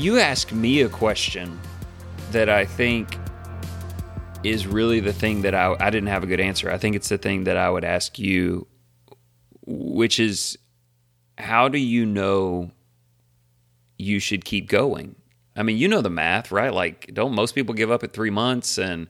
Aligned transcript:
you 0.00 0.18
asked 0.18 0.52
me 0.52 0.80
a 0.80 0.88
question 0.88 1.60
that 2.32 2.48
I 2.48 2.64
think 2.64 3.18
is 4.42 4.66
really 4.66 5.00
the 5.00 5.12
thing 5.12 5.42
that 5.42 5.54
I, 5.54 5.76
I 5.78 5.90
didn't 5.90 6.08
have 6.08 6.22
a 6.22 6.26
good 6.26 6.40
answer. 6.40 6.70
I 6.70 6.78
think 6.78 6.96
it's 6.96 7.10
the 7.10 7.18
thing 7.18 7.44
that 7.44 7.58
I 7.58 7.68
would 7.68 7.84
ask 7.84 8.18
you, 8.18 8.66
which 9.66 10.18
is 10.18 10.56
how 11.36 11.68
do 11.68 11.78
you 11.78 12.06
know 12.06 12.70
you 13.98 14.18
should 14.20 14.44
keep 14.46 14.68
going? 14.68 15.16
I 15.54 15.62
mean, 15.62 15.76
you 15.76 15.88
know 15.88 16.00
the 16.00 16.08
math, 16.08 16.50
right? 16.50 16.72
Like, 16.72 17.10
don't 17.12 17.34
most 17.34 17.54
people 17.54 17.74
give 17.74 17.90
up 17.90 18.02
at 18.02 18.14
three 18.14 18.30
months? 18.30 18.78
And, 18.78 19.08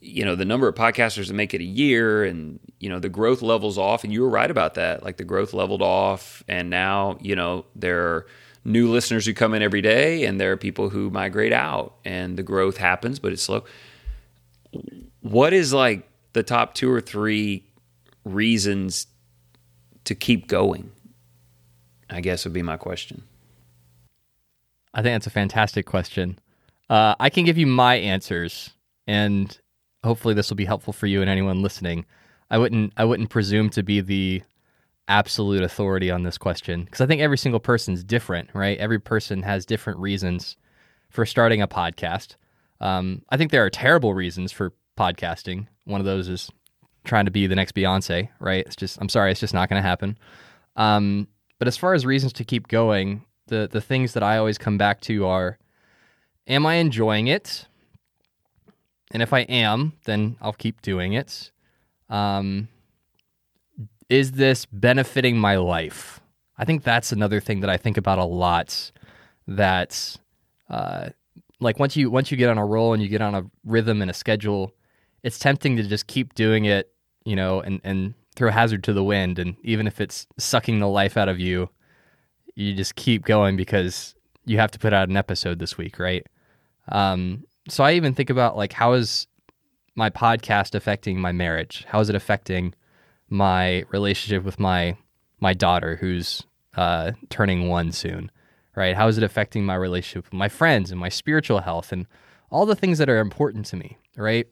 you 0.00 0.24
know, 0.24 0.36
the 0.36 0.44
number 0.44 0.68
of 0.68 0.76
podcasters 0.76 1.26
that 1.26 1.34
make 1.34 1.54
it 1.54 1.60
a 1.60 1.64
year 1.64 2.22
and, 2.22 2.60
you 2.78 2.88
know, 2.88 3.00
the 3.00 3.08
growth 3.08 3.42
levels 3.42 3.78
off. 3.78 4.04
And 4.04 4.12
you 4.12 4.22
were 4.22 4.28
right 4.28 4.50
about 4.50 4.74
that. 4.74 5.02
Like, 5.02 5.16
the 5.16 5.24
growth 5.24 5.52
leveled 5.52 5.82
off. 5.82 6.44
And 6.46 6.70
now, 6.70 7.18
you 7.20 7.34
know, 7.34 7.64
there 7.74 8.06
are 8.06 8.26
new 8.64 8.90
listeners 8.90 9.26
who 9.26 9.34
come 9.34 9.54
in 9.54 9.62
every 9.62 9.82
day 9.82 10.24
and 10.24 10.40
there 10.40 10.52
are 10.52 10.56
people 10.56 10.90
who 10.90 11.10
migrate 11.10 11.52
out 11.52 11.94
and 12.04 12.36
the 12.36 12.42
growth 12.42 12.76
happens, 12.76 13.18
but 13.18 13.32
it's 13.32 13.42
slow. 13.42 13.64
What 15.20 15.52
is 15.52 15.72
like 15.72 16.08
the 16.32 16.42
top 16.42 16.74
two 16.74 16.90
or 16.90 17.00
three 17.00 17.64
reasons 18.24 19.06
to 20.04 20.14
keep 20.14 20.48
going? 20.48 20.90
I 22.10 22.20
guess 22.20 22.44
would 22.44 22.54
be 22.54 22.62
my 22.62 22.76
question. 22.76 23.22
I 24.92 25.02
think 25.02 25.14
that's 25.14 25.26
a 25.26 25.30
fantastic 25.30 25.86
question. 25.86 26.38
Uh, 26.88 27.14
I 27.18 27.30
can 27.30 27.44
give 27.44 27.58
you 27.58 27.66
my 27.66 27.96
answers, 27.96 28.70
and 29.06 29.58
hopefully 30.04 30.34
this 30.34 30.50
will 30.50 30.56
be 30.56 30.66
helpful 30.66 30.92
for 30.92 31.06
you 31.06 31.20
and 31.20 31.30
anyone 31.30 31.62
listening. 31.62 32.04
I 32.50 32.58
wouldn't 32.58 32.92
I 32.96 33.04
wouldn't 33.04 33.30
presume 33.30 33.70
to 33.70 33.82
be 33.82 34.00
the 34.00 34.42
absolute 35.08 35.62
authority 35.62 36.10
on 36.10 36.22
this 36.22 36.38
question 36.38 36.84
because 36.84 37.00
I 37.00 37.06
think 37.06 37.20
every 37.20 37.38
single 37.38 37.60
person's 37.60 38.02
different, 38.02 38.50
right? 38.54 38.78
Every 38.78 38.98
person 38.98 39.42
has 39.42 39.66
different 39.66 39.98
reasons 39.98 40.56
for 41.10 41.26
starting 41.26 41.62
a 41.62 41.68
podcast. 41.68 42.36
Um, 42.80 43.22
I 43.30 43.36
think 43.36 43.50
there 43.50 43.64
are 43.64 43.70
terrible 43.70 44.14
reasons 44.14 44.52
for 44.52 44.72
podcasting. 44.98 45.66
One 45.84 46.00
of 46.00 46.06
those 46.06 46.28
is 46.28 46.50
trying 47.04 47.26
to 47.26 47.30
be 47.30 47.46
the 47.46 47.54
next 47.54 47.74
Beyonce, 47.74 48.28
right? 48.40 48.64
It's 48.66 48.76
just 48.76 48.98
I'm 49.00 49.08
sorry, 49.08 49.30
it's 49.30 49.40
just 49.40 49.54
not 49.54 49.68
going 49.68 49.82
to 49.82 49.88
happen. 49.88 50.18
Um, 50.76 51.28
but 51.58 51.68
as 51.68 51.76
far 51.76 51.94
as 51.94 52.04
reasons 52.04 52.32
to 52.34 52.44
keep 52.44 52.68
going, 52.68 53.24
the 53.46 53.68
the 53.70 53.80
things 53.80 54.14
that 54.14 54.22
I 54.22 54.38
always 54.38 54.58
come 54.58 54.78
back 54.78 55.00
to 55.02 55.26
are 55.26 55.58
am 56.46 56.66
I 56.66 56.74
enjoying 56.74 57.28
it? 57.28 57.66
And 59.10 59.22
if 59.22 59.32
I 59.32 59.40
am, 59.40 59.92
then 60.06 60.36
I'll 60.40 60.52
keep 60.52 60.82
doing 60.82 61.12
it. 61.12 61.52
Um, 62.08 62.68
is 64.08 64.32
this 64.32 64.66
benefiting 64.66 65.38
my 65.38 65.56
life? 65.56 66.20
I 66.56 66.64
think 66.64 66.82
that's 66.82 67.12
another 67.12 67.40
thing 67.40 67.60
that 67.60 67.70
I 67.70 67.76
think 67.76 67.96
about 67.96 68.18
a 68.18 68.24
lot. 68.24 68.90
That, 69.46 70.16
uh, 70.70 71.10
like 71.60 71.78
once 71.78 71.96
you 71.96 72.10
once 72.10 72.30
you 72.30 72.36
get 72.36 72.48
on 72.48 72.58
a 72.58 72.64
roll 72.64 72.94
and 72.94 73.02
you 73.02 73.08
get 73.08 73.20
on 73.20 73.34
a 73.34 73.44
rhythm 73.64 74.00
and 74.02 74.10
a 74.10 74.14
schedule, 74.14 74.72
it's 75.22 75.38
tempting 75.38 75.76
to 75.76 75.82
just 75.82 76.06
keep 76.06 76.34
doing 76.34 76.64
it, 76.64 76.90
you 77.24 77.36
know, 77.36 77.60
and 77.60 77.80
and 77.84 78.14
throw 78.36 78.50
hazard 78.50 78.84
to 78.84 78.92
the 78.92 79.04
wind. 79.04 79.38
And 79.38 79.56
even 79.62 79.86
if 79.86 80.00
it's 80.00 80.26
sucking 80.38 80.80
the 80.80 80.88
life 80.88 81.16
out 81.16 81.28
of 81.28 81.38
you, 81.38 81.68
you 82.54 82.74
just 82.74 82.94
keep 82.94 83.24
going 83.24 83.56
because 83.56 84.14
you 84.46 84.58
have 84.58 84.70
to 84.72 84.78
put 84.78 84.92
out 84.92 85.08
an 85.08 85.16
episode 85.16 85.58
this 85.58 85.76
week, 85.78 85.98
right? 85.98 86.26
Um, 86.88 87.44
so 87.68 87.82
I 87.84 87.92
even 87.92 88.14
think 88.14 88.30
about 88.30 88.56
like 88.56 88.72
how 88.72 88.92
is 88.92 89.26
my 89.94 90.10
podcast 90.10 90.74
affecting 90.74 91.20
my 91.20 91.32
marriage? 91.32 91.84
How 91.88 92.00
is 92.00 92.08
it 92.08 92.16
affecting 92.16 92.74
my 93.28 93.84
relationship 93.90 94.44
with 94.44 94.58
my 94.58 94.96
my 95.40 95.52
daughter 95.52 95.96
who's 95.96 96.44
uh, 96.76 97.12
turning 97.28 97.68
one 97.68 97.92
soon? 97.92 98.30
Right? 98.76 98.96
How 98.96 99.08
is 99.08 99.18
it 99.18 99.24
affecting 99.24 99.64
my 99.64 99.76
relationship 99.76 100.24
with 100.24 100.32
my 100.32 100.48
friends 100.48 100.90
and 100.90 100.98
my 100.98 101.08
spiritual 101.08 101.60
health 101.60 101.92
and 101.92 102.06
all 102.50 102.66
the 102.66 102.76
things 102.76 102.98
that 102.98 103.08
are 103.08 103.18
important 103.18 103.66
to 103.66 103.76
me? 103.76 103.98
Right? 104.16 104.46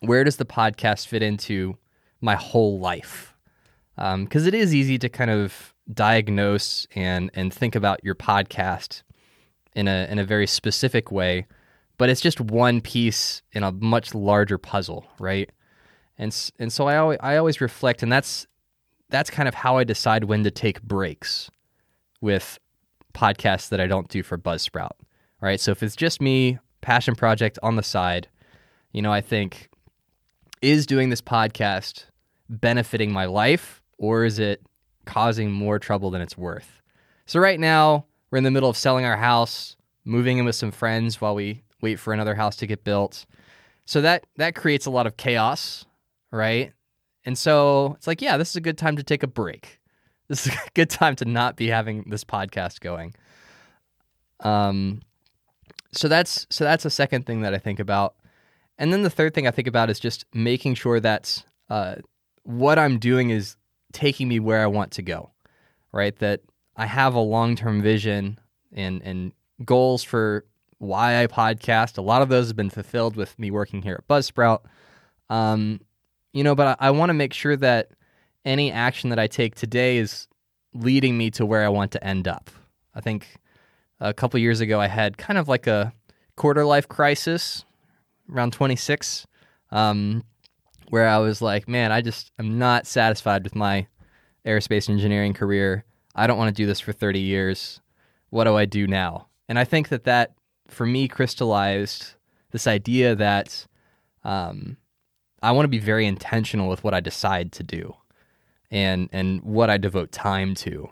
Where 0.00 0.24
does 0.24 0.36
the 0.36 0.44
podcast 0.44 1.06
fit 1.06 1.22
into 1.22 1.78
my 2.20 2.34
whole 2.34 2.78
life? 2.78 3.34
Because 3.96 4.42
um, 4.42 4.48
it 4.48 4.54
is 4.54 4.74
easy 4.74 4.98
to 4.98 5.08
kind 5.08 5.30
of 5.30 5.74
diagnose 5.92 6.86
and 6.94 7.30
and 7.34 7.52
think 7.52 7.74
about 7.74 8.02
your 8.04 8.14
podcast 8.14 9.02
in 9.74 9.88
a 9.88 10.06
in 10.10 10.18
a 10.18 10.24
very 10.24 10.46
specific 10.46 11.12
way, 11.12 11.46
but 11.98 12.08
it's 12.08 12.20
just 12.20 12.40
one 12.40 12.80
piece 12.80 13.42
in 13.52 13.62
a 13.62 13.72
much 13.72 14.14
larger 14.14 14.58
puzzle, 14.58 15.06
right? 15.18 15.50
And 16.18 16.34
and 16.58 16.72
so 16.72 16.86
I 16.88 16.96
always 16.96 17.18
I 17.20 17.36
always 17.36 17.60
reflect, 17.60 18.02
and 18.02 18.10
that's 18.10 18.46
that's 19.08 19.30
kind 19.30 19.48
of 19.48 19.54
how 19.54 19.76
I 19.76 19.84
decide 19.84 20.24
when 20.24 20.44
to 20.44 20.50
take 20.50 20.82
breaks 20.82 21.50
with 22.20 22.58
podcasts 23.14 23.68
that 23.68 23.80
I 23.80 23.86
don't 23.86 24.08
do 24.08 24.22
for 24.22 24.36
Buzzsprout, 24.36 24.92
right? 25.40 25.60
So 25.60 25.70
if 25.70 25.82
it's 25.82 25.96
just 25.96 26.20
me, 26.20 26.58
passion 26.80 27.14
project 27.14 27.58
on 27.62 27.76
the 27.76 27.82
side, 27.82 28.28
you 28.92 29.02
know, 29.02 29.12
I 29.12 29.20
think 29.20 29.70
is 30.62 30.86
doing 30.86 31.10
this 31.10 31.20
podcast 31.20 32.06
benefiting 32.48 33.12
my 33.12 33.26
life 33.26 33.82
or 33.98 34.24
is 34.24 34.38
it 34.38 34.62
causing 35.06 35.50
more 35.50 35.78
trouble 35.78 36.10
than 36.10 36.20
it's 36.20 36.36
worth. 36.36 36.82
So 37.24 37.40
right 37.40 37.58
now, 37.58 38.04
we're 38.30 38.38
in 38.38 38.44
the 38.44 38.50
middle 38.50 38.68
of 38.68 38.76
selling 38.76 39.04
our 39.04 39.16
house, 39.16 39.76
moving 40.04 40.38
in 40.38 40.44
with 40.44 40.54
some 40.54 40.72
friends 40.72 41.20
while 41.20 41.34
we 41.34 41.62
wait 41.80 41.98
for 41.98 42.12
another 42.12 42.34
house 42.34 42.56
to 42.56 42.66
get 42.66 42.84
built. 42.84 43.24
So 43.86 44.00
that 44.02 44.26
that 44.36 44.54
creates 44.54 44.86
a 44.86 44.90
lot 44.90 45.06
of 45.06 45.16
chaos, 45.16 45.86
right? 46.30 46.72
And 47.24 47.36
so 47.36 47.94
it's 47.96 48.06
like, 48.06 48.22
yeah, 48.22 48.36
this 48.36 48.50
is 48.50 48.56
a 48.56 48.60
good 48.60 48.78
time 48.78 48.96
to 48.96 49.02
take 49.02 49.22
a 49.22 49.28
break. 49.28 49.80
This 50.28 50.44
is 50.48 50.52
a 50.54 50.70
good 50.74 50.90
time 50.90 51.14
to 51.16 51.24
not 51.24 51.54
be 51.54 51.68
having 51.68 52.02
this 52.10 52.24
podcast 52.24 52.80
going. 52.80 53.14
Um 54.40 55.02
so 55.92 56.08
that's 56.08 56.48
so 56.50 56.64
that's 56.64 56.84
a 56.84 56.90
second 56.90 57.26
thing 57.26 57.42
that 57.42 57.54
I 57.54 57.58
think 57.58 57.78
about. 57.78 58.16
And 58.78 58.92
then 58.92 59.02
the 59.02 59.10
third 59.10 59.34
thing 59.34 59.46
I 59.46 59.50
think 59.50 59.68
about 59.68 59.88
is 59.88 60.00
just 60.00 60.24
making 60.34 60.74
sure 60.74 61.00
that 61.00 61.44
uh, 61.70 61.96
what 62.42 62.78
I'm 62.78 62.98
doing 62.98 63.30
is 63.30 63.56
taking 63.92 64.28
me 64.28 64.38
where 64.38 64.62
I 64.62 64.66
want 64.66 64.92
to 64.92 65.02
go, 65.02 65.30
right? 65.92 66.16
That 66.18 66.40
I 66.76 66.86
have 66.86 67.14
a 67.14 67.20
long 67.20 67.56
term 67.56 67.80
vision 67.82 68.38
and, 68.72 69.02
and 69.02 69.32
goals 69.64 70.02
for 70.02 70.44
why 70.78 71.22
I 71.22 71.26
podcast. 71.26 71.96
A 71.96 72.02
lot 72.02 72.22
of 72.22 72.28
those 72.28 72.48
have 72.48 72.56
been 72.56 72.70
fulfilled 72.70 73.16
with 73.16 73.38
me 73.38 73.50
working 73.50 73.82
here 73.82 74.02
at 74.02 74.08
Buzzsprout. 74.08 74.60
Um, 75.30 75.80
you 76.36 76.44
know, 76.44 76.54
but 76.54 76.78
I, 76.80 76.88
I 76.88 76.90
want 76.90 77.08
to 77.08 77.14
make 77.14 77.32
sure 77.32 77.56
that 77.56 77.92
any 78.44 78.70
action 78.70 79.08
that 79.10 79.18
I 79.18 79.26
take 79.26 79.54
today 79.54 79.96
is 79.96 80.28
leading 80.74 81.16
me 81.16 81.30
to 81.32 81.46
where 81.46 81.64
I 81.64 81.70
want 81.70 81.92
to 81.92 82.04
end 82.04 82.28
up. 82.28 82.50
I 82.94 83.00
think 83.00 83.36
a 84.00 84.12
couple 84.12 84.38
years 84.38 84.60
ago 84.60 84.78
I 84.78 84.86
had 84.86 85.16
kind 85.16 85.38
of 85.38 85.48
like 85.48 85.66
a 85.66 85.94
quarter 86.36 86.66
life 86.66 86.88
crisis 86.88 87.64
around 88.30 88.52
26. 88.52 89.26
Um, 89.70 90.24
where 90.90 91.08
I 91.08 91.18
was 91.18 91.40
like, 91.40 91.68
man, 91.68 91.90
I 91.90 92.02
just 92.02 92.30
I'm 92.38 92.58
not 92.58 92.86
satisfied 92.86 93.42
with 93.42 93.54
my 93.54 93.86
aerospace 94.44 94.90
engineering 94.90 95.32
career. 95.32 95.84
I 96.14 96.26
don't 96.26 96.38
want 96.38 96.54
to 96.54 96.62
do 96.62 96.66
this 96.66 96.80
for 96.80 96.92
30 96.92 97.18
years. 97.18 97.80
What 98.28 98.44
do 98.44 98.56
I 98.56 98.66
do 98.66 98.86
now? 98.86 99.28
And 99.48 99.58
I 99.58 99.64
think 99.64 99.88
that 99.88 100.04
that, 100.04 100.34
for 100.68 100.86
me, 100.86 101.08
crystallized 101.08 102.14
this 102.50 102.66
idea 102.66 103.14
that 103.14 103.66
um, 104.22 104.76
I 105.42 105.52
want 105.52 105.64
to 105.64 105.68
be 105.70 105.78
very 105.78 106.06
intentional 106.06 106.68
with 106.68 106.82
what 106.82 106.94
I 106.94 107.00
decide 107.00 107.52
to 107.52 107.62
do 107.62 107.94
and, 108.70 109.08
and 109.12 109.42
what 109.42 109.70
I 109.70 109.76
devote 109.76 110.12
time 110.12 110.54
to. 110.56 110.90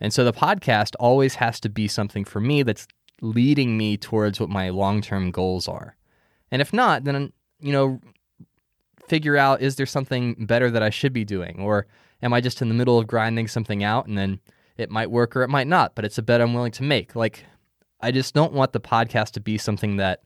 And 0.00 0.12
so 0.12 0.24
the 0.24 0.32
podcast 0.32 0.94
always 0.98 1.34
has 1.36 1.60
to 1.60 1.68
be 1.68 1.88
something 1.88 2.24
for 2.24 2.40
me 2.40 2.62
that's 2.62 2.86
leading 3.20 3.76
me 3.76 3.96
towards 3.96 4.40
what 4.40 4.48
my 4.48 4.70
long 4.70 5.02
term 5.02 5.30
goals 5.30 5.68
are. 5.68 5.96
And 6.50 6.62
if 6.62 6.72
not, 6.72 7.04
then, 7.04 7.32
you 7.60 7.72
know, 7.72 8.00
figure 9.08 9.36
out 9.36 9.60
is 9.60 9.76
there 9.76 9.86
something 9.86 10.46
better 10.46 10.70
that 10.70 10.82
I 10.82 10.90
should 10.90 11.12
be 11.12 11.24
doing? 11.24 11.60
Or 11.60 11.86
am 12.22 12.32
I 12.32 12.40
just 12.40 12.62
in 12.62 12.68
the 12.68 12.74
middle 12.74 12.98
of 12.98 13.06
grinding 13.06 13.48
something 13.48 13.84
out 13.84 14.06
and 14.06 14.16
then 14.16 14.40
it 14.76 14.90
might 14.90 15.10
work 15.10 15.36
or 15.36 15.42
it 15.42 15.48
might 15.48 15.66
not, 15.66 15.94
but 15.94 16.04
it's 16.04 16.18
a 16.18 16.22
bet 16.22 16.40
I'm 16.40 16.54
willing 16.54 16.72
to 16.72 16.82
make? 16.82 17.14
Like, 17.14 17.44
I 18.00 18.10
just 18.10 18.34
don't 18.34 18.52
want 18.52 18.72
the 18.72 18.80
podcast 18.80 19.32
to 19.32 19.40
be 19.40 19.58
something 19.58 19.96
that 19.96 20.22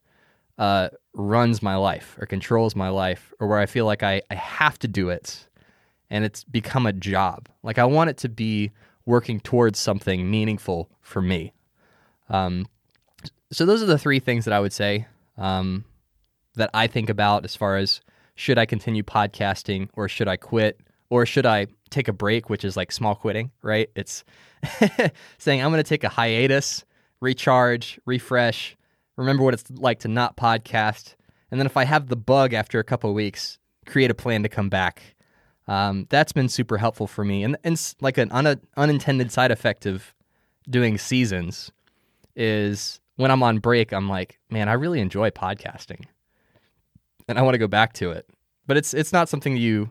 uh, 0.58 0.88
runs 1.14 1.62
my 1.62 1.76
life 1.76 2.16
or 2.20 2.26
controls 2.26 2.76
my 2.76 2.88
life 2.88 3.32
or 3.40 3.46
where 3.46 3.58
I 3.58 3.66
feel 3.66 3.86
like 3.86 4.02
I, 4.02 4.22
I 4.30 4.34
have 4.34 4.78
to 4.80 4.88
do 4.88 5.08
it 5.08 5.46
and 6.10 6.24
it's 6.24 6.44
become 6.44 6.86
a 6.86 6.92
job. 6.92 7.48
Like, 7.62 7.78
I 7.78 7.84
want 7.84 8.10
it 8.10 8.18
to 8.18 8.28
be 8.28 8.70
working 9.06 9.40
towards 9.40 9.78
something 9.78 10.30
meaningful 10.30 10.88
for 11.00 11.20
me. 11.20 11.52
Um, 12.28 12.66
so, 13.50 13.66
those 13.66 13.82
are 13.82 13.86
the 13.86 13.98
three 13.98 14.20
things 14.20 14.44
that 14.44 14.54
I 14.54 14.60
would 14.60 14.72
say 14.72 15.06
um, 15.36 15.84
that 16.54 16.70
I 16.72 16.86
think 16.86 17.08
about 17.10 17.44
as 17.44 17.56
far 17.56 17.76
as 17.76 18.00
should 18.34 18.58
I 18.58 18.66
continue 18.66 19.02
podcasting 19.02 19.88
or 19.94 20.08
should 20.08 20.28
I 20.28 20.36
quit 20.36 20.80
or 21.10 21.26
should 21.26 21.46
I 21.46 21.66
take 21.90 22.08
a 22.08 22.12
break, 22.12 22.50
which 22.50 22.64
is 22.64 22.76
like 22.76 22.92
small 22.92 23.14
quitting, 23.14 23.50
right? 23.62 23.88
It's 23.94 24.24
saying 25.38 25.62
I'm 25.62 25.70
going 25.70 25.82
to 25.82 25.88
take 25.88 26.04
a 26.04 26.08
hiatus, 26.08 26.84
recharge, 27.20 28.00
refresh, 28.06 28.76
remember 29.16 29.42
what 29.42 29.54
it's 29.54 29.64
like 29.70 30.00
to 30.00 30.08
not 30.08 30.36
podcast. 30.36 31.14
And 31.50 31.60
then 31.60 31.66
if 31.66 31.76
I 31.76 31.84
have 31.84 32.08
the 32.08 32.16
bug 32.16 32.52
after 32.52 32.78
a 32.78 32.84
couple 32.84 33.12
weeks, 33.14 33.58
create 33.86 34.10
a 34.10 34.14
plan 34.14 34.42
to 34.42 34.48
come 34.48 34.68
back. 34.68 35.14
Um, 35.66 36.06
that's 36.10 36.32
been 36.32 36.48
super 36.48 36.78
helpful 36.78 37.06
for 37.06 37.24
me. 37.24 37.42
And, 37.42 37.56
and 37.64 37.94
like 38.00 38.18
an 38.18 38.30
un- 38.32 38.60
unintended 38.76 39.32
side 39.32 39.50
effect 39.50 39.86
of 39.86 40.14
doing 40.68 40.98
seasons 40.98 41.70
is 42.36 43.00
when 43.16 43.30
I'm 43.30 43.42
on 43.42 43.58
break, 43.58 43.92
I'm 43.92 44.08
like, 44.08 44.38
man, 44.50 44.68
I 44.68 44.72
really 44.72 45.00
enjoy 45.00 45.30
podcasting, 45.30 46.04
and 47.28 47.38
I 47.38 47.42
want 47.42 47.54
to 47.54 47.58
go 47.58 47.68
back 47.68 47.92
to 47.94 48.10
it. 48.10 48.28
But 48.66 48.76
it's 48.76 48.94
it's 48.94 49.12
not 49.12 49.28
something 49.28 49.56
you 49.56 49.90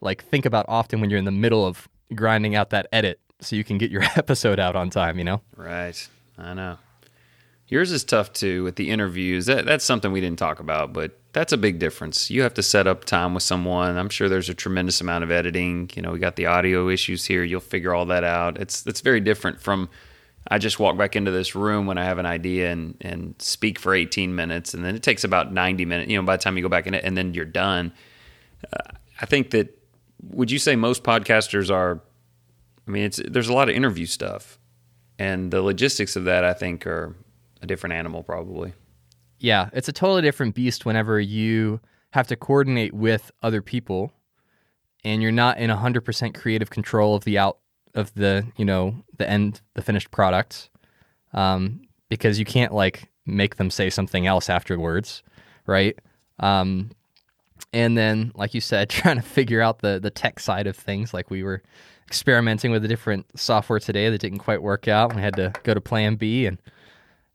like 0.00 0.24
think 0.24 0.46
about 0.46 0.66
often 0.68 1.00
when 1.00 1.10
you're 1.10 1.18
in 1.18 1.24
the 1.24 1.30
middle 1.30 1.66
of 1.66 1.88
grinding 2.14 2.54
out 2.54 2.70
that 2.70 2.86
edit 2.92 3.20
so 3.40 3.56
you 3.56 3.64
can 3.64 3.78
get 3.78 3.90
your 3.90 4.02
episode 4.16 4.58
out 4.58 4.76
on 4.76 4.90
time. 4.90 5.18
You 5.18 5.24
know? 5.24 5.40
Right. 5.56 6.08
I 6.38 6.54
know. 6.54 6.78
Yours 7.68 7.92
is 7.92 8.04
tough 8.04 8.32
too 8.32 8.62
with 8.64 8.76
the 8.76 8.90
interviews. 8.90 9.46
That, 9.46 9.64
that's 9.64 9.84
something 9.84 10.12
we 10.12 10.20
didn't 10.20 10.38
talk 10.38 10.60
about, 10.60 10.92
but 10.92 11.18
that's 11.32 11.52
a 11.52 11.56
big 11.56 11.78
difference. 11.78 12.30
You 12.30 12.42
have 12.42 12.54
to 12.54 12.62
set 12.62 12.86
up 12.86 13.04
time 13.04 13.34
with 13.34 13.42
someone. 13.42 13.96
I'm 13.96 14.10
sure 14.10 14.28
there's 14.28 14.48
a 14.48 14.54
tremendous 14.54 15.00
amount 15.00 15.24
of 15.24 15.30
editing. 15.30 15.90
You 15.94 16.02
know, 16.02 16.12
we 16.12 16.18
got 16.18 16.36
the 16.36 16.46
audio 16.46 16.88
issues 16.88 17.24
here. 17.24 17.42
You'll 17.42 17.60
figure 17.60 17.94
all 17.94 18.06
that 18.06 18.22
out. 18.22 18.60
It's 18.60 18.86
it's 18.86 19.00
very 19.00 19.20
different 19.20 19.60
from 19.60 19.88
I 20.48 20.58
just 20.58 20.78
walk 20.78 20.98
back 20.98 21.16
into 21.16 21.30
this 21.30 21.54
room 21.54 21.86
when 21.86 21.96
I 21.96 22.04
have 22.04 22.18
an 22.18 22.26
idea 22.26 22.70
and 22.70 22.96
and 23.00 23.34
speak 23.38 23.78
for 23.78 23.94
18 23.94 24.34
minutes, 24.34 24.74
and 24.74 24.84
then 24.84 24.94
it 24.94 25.02
takes 25.02 25.24
about 25.24 25.52
90 25.52 25.84
minutes. 25.86 26.10
You 26.10 26.18
know, 26.18 26.24
by 26.24 26.36
the 26.36 26.42
time 26.42 26.56
you 26.56 26.62
go 26.62 26.68
back 26.68 26.86
in 26.86 26.94
it, 26.94 27.04
and 27.04 27.16
then 27.16 27.34
you're 27.34 27.44
done. 27.44 27.92
Uh, 28.72 28.92
I 29.20 29.26
think 29.26 29.50
that 29.50 29.76
would 30.22 30.50
you 30.50 30.58
say 30.58 30.76
most 30.76 31.02
podcasters 31.02 31.70
are? 31.70 32.00
I 32.86 32.90
mean, 32.90 33.04
it's 33.04 33.20
there's 33.26 33.48
a 33.48 33.54
lot 33.54 33.70
of 33.70 33.74
interview 33.74 34.04
stuff, 34.04 34.58
and 35.18 35.50
the 35.50 35.62
logistics 35.62 36.14
of 36.14 36.24
that 36.24 36.44
I 36.44 36.52
think 36.52 36.86
are 36.86 37.16
a 37.64 37.66
different 37.66 37.94
animal 37.94 38.22
probably. 38.22 38.72
Yeah, 39.38 39.70
it's 39.72 39.88
a 39.88 39.92
totally 39.92 40.22
different 40.22 40.54
beast 40.54 40.86
whenever 40.86 41.20
you 41.20 41.80
have 42.12 42.28
to 42.28 42.36
coordinate 42.36 42.94
with 42.94 43.30
other 43.42 43.60
people 43.60 44.12
and 45.04 45.20
you're 45.20 45.32
not 45.32 45.58
in 45.58 45.70
100% 45.70 46.34
creative 46.34 46.70
control 46.70 47.14
of 47.14 47.24
the 47.24 47.36
out 47.36 47.58
of 47.94 48.14
the, 48.14 48.46
you 48.56 48.64
know, 48.64 49.04
the 49.18 49.28
end 49.28 49.60
the 49.74 49.82
finished 49.82 50.10
product. 50.10 50.70
Um, 51.32 51.82
because 52.08 52.38
you 52.38 52.44
can't 52.44 52.72
like 52.72 53.10
make 53.26 53.56
them 53.56 53.70
say 53.70 53.90
something 53.90 54.26
else 54.26 54.48
afterwards, 54.48 55.22
right? 55.66 55.98
Um, 56.38 56.90
and 57.72 57.98
then 57.98 58.32
like 58.34 58.54
you 58.54 58.60
said 58.60 58.88
trying 58.90 59.16
to 59.16 59.22
figure 59.22 59.60
out 59.60 59.80
the 59.80 59.98
the 60.00 60.10
tech 60.10 60.40
side 60.40 60.66
of 60.66 60.76
things 60.76 61.12
like 61.12 61.30
we 61.30 61.42
were 61.42 61.62
experimenting 62.06 62.70
with 62.70 62.84
a 62.84 62.88
different 62.88 63.26
software 63.38 63.80
today 63.80 64.08
that 64.10 64.20
didn't 64.20 64.38
quite 64.38 64.62
work 64.62 64.88
out 64.88 65.14
we 65.14 65.22
had 65.22 65.34
to 65.34 65.52
go 65.62 65.72
to 65.74 65.80
plan 65.80 66.16
b 66.16 66.46
and 66.46 66.58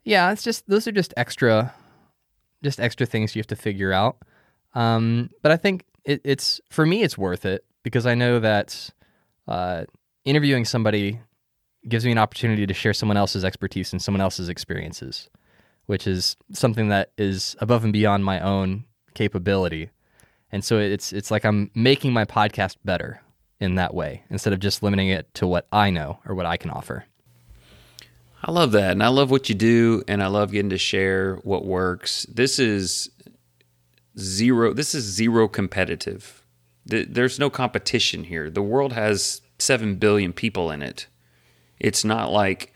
yeah 0.03 0.31
it's 0.31 0.43
just 0.43 0.67
those 0.67 0.87
are 0.87 0.91
just 0.91 1.13
extra 1.17 1.73
just 2.63 2.79
extra 2.79 3.05
things 3.05 3.35
you 3.35 3.39
have 3.39 3.47
to 3.47 3.55
figure 3.55 3.91
out. 3.91 4.17
Um, 4.75 5.29
but 5.41 5.51
I 5.51 5.57
think 5.57 5.85
it, 6.05 6.21
it's 6.23 6.61
for 6.69 6.85
me, 6.85 7.03
it's 7.03 7.17
worth 7.17 7.45
it 7.45 7.65
because 7.83 8.05
I 8.05 8.15
know 8.15 8.39
that 8.39 8.89
uh, 9.47 9.85
interviewing 10.25 10.65
somebody 10.65 11.19
gives 11.87 12.05
me 12.05 12.11
an 12.11 12.17
opportunity 12.17 12.67
to 12.67 12.73
share 12.73 12.93
someone 12.93 13.17
else's 13.17 13.45
expertise 13.45 13.93
and 13.93 14.01
someone 14.01 14.21
else's 14.21 14.49
experiences, 14.49 15.29
which 15.85 16.05
is 16.05 16.35
something 16.51 16.89
that 16.89 17.11
is 17.17 17.55
above 17.59 17.83
and 17.83 17.93
beyond 17.93 18.25
my 18.25 18.39
own 18.39 18.85
capability. 19.15 19.89
And 20.51 20.63
so 20.63 20.79
it's 20.79 21.13
it's 21.13 21.31
like 21.31 21.45
I'm 21.45 21.71
making 21.73 22.11
my 22.11 22.25
podcast 22.25 22.77
better 22.83 23.21
in 23.59 23.75
that 23.75 23.93
way 23.93 24.23
instead 24.29 24.53
of 24.53 24.59
just 24.59 24.81
limiting 24.83 25.09
it 25.09 25.33
to 25.35 25.45
what 25.45 25.67
I 25.71 25.89
know 25.89 26.19
or 26.25 26.35
what 26.35 26.45
I 26.45 26.57
can 26.57 26.71
offer. 26.71 27.05
I 28.43 28.51
love 28.51 28.71
that. 28.71 28.91
And 28.91 29.03
I 29.03 29.09
love 29.09 29.31
what 29.31 29.49
you 29.49 29.55
do. 29.55 30.03
And 30.07 30.23
I 30.23 30.27
love 30.27 30.51
getting 30.51 30.69
to 30.69 30.77
share 30.77 31.35
what 31.37 31.65
works. 31.65 32.25
This 32.25 32.59
is 32.59 33.09
zero, 34.17 34.73
this 34.73 34.95
is 34.95 35.03
zero 35.03 35.47
competitive. 35.47 36.43
There's 36.85 37.37
no 37.37 37.49
competition 37.49 38.23
here. 38.23 38.49
The 38.49 38.63
world 38.63 38.93
has 38.93 39.41
7 39.59 39.95
billion 39.95 40.33
people 40.33 40.71
in 40.71 40.81
it. 40.81 41.07
It's 41.79 42.03
not 42.03 42.31
like 42.31 42.73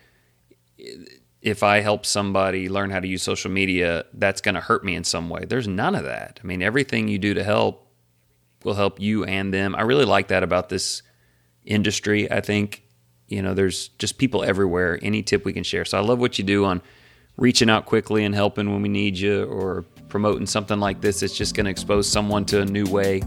if 1.41 1.63
I 1.63 1.79
help 1.79 2.05
somebody 2.05 2.69
learn 2.69 2.91
how 2.91 2.99
to 2.99 3.07
use 3.07 3.23
social 3.23 3.49
media, 3.49 4.05
that's 4.13 4.39
going 4.39 4.55
to 4.55 4.61
hurt 4.61 4.85
me 4.85 4.95
in 4.95 5.03
some 5.03 5.29
way. 5.29 5.45
There's 5.45 5.67
none 5.67 5.95
of 5.95 6.03
that. 6.03 6.39
I 6.43 6.47
mean, 6.47 6.61
everything 6.61 7.07
you 7.07 7.17
do 7.17 7.33
to 7.33 7.43
help 7.43 7.87
will 8.63 8.75
help 8.75 8.99
you 8.99 9.23
and 9.23 9.53
them. 9.53 9.75
I 9.75 9.81
really 9.81 10.05
like 10.05 10.27
that 10.27 10.43
about 10.43 10.69
this 10.69 11.01
industry. 11.65 12.31
I 12.31 12.39
think 12.41 12.83
you 13.27 13.41
know, 13.41 13.53
there's 13.53 13.89
just 13.99 14.17
people 14.17 14.43
everywhere. 14.43 14.99
Any 15.01 15.23
tip 15.23 15.45
we 15.45 15.53
can 15.53 15.63
share. 15.63 15.85
So 15.85 15.97
I 15.97 16.01
love 16.01 16.19
what 16.19 16.37
you 16.37 16.43
do 16.43 16.65
on 16.65 16.81
reaching 17.37 17.69
out 17.69 17.85
quickly 17.85 18.23
and 18.25 18.35
helping 18.35 18.71
when 18.71 18.81
we 18.81 18.89
need 18.89 19.17
you 19.17 19.45
or 19.45 19.83
promoting 20.09 20.45
something 20.45 20.79
like 20.79 21.01
this. 21.01 21.23
It's 21.23 21.35
just 21.35 21.55
going 21.55 21.65
to 21.65 21.71
expose 21.71 22.07
someone 22.07 22.45
to 22.45 22.61
a 22.61 22.65
new 22.65 22.85
way 22.85 23.21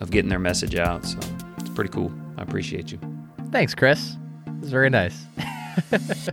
of 0.00 0.10
getting 0.10 0.28
their 0.28 0.38
message 0.38 0.74
out. 0.74 1.04
So 1.04 1.18
it's 1.58 1.70
pretty 1.70 1.90
cool. 1.90 2.12
I 2.36 2.42
appreciate 2.42 2.92
you. 2.92 2.98
Thanks, 3.50 3.74
Chris. 3.74 4.16
It's 4.58 4.68
very 4.68 4.90
nice. 4.90 5.24